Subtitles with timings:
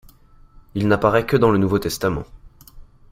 [0.73, 2.25] Il n'apparaît que dans le Nouveau Testament.